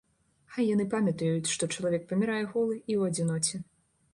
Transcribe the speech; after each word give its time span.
Хай 0.53 0.65
яны 0.69 0.85
памятаюць, 0.93 1.51
што 1.53 1.69
чалавек 1.77 2.09
памірае 2.13 2.41
голы 2.55 2.81
і 2.91 2.93
ў 2.99 3.11
адзіноце. 3.11 3.63